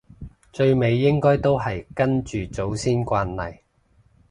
[0.51, 3.59] 最尾應該都係跟祖先慣例